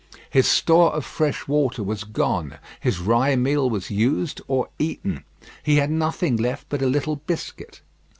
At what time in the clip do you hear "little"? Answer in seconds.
6.87-7.17